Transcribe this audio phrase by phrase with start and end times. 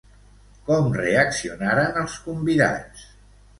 [0.69, 3.07] Com reaccionaren els convidats?